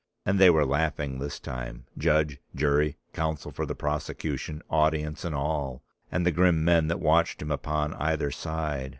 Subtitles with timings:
[0.25, 5.83] And they were laughing this time, judge, jury, counsel for the prosecution, audience and all,
[6.11, 8.89] and the grim men that watched him upon either side.